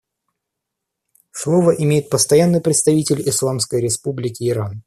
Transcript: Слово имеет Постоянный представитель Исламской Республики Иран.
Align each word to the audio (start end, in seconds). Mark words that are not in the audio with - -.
Слово 1.31 1.75
имеет 1.75 2.09
Постоянный 2.09 2.59
представитель 2.59 3.21
Исламской 3.29 3.81
Республики 3.81 4.49
Иран. 4.49 4.79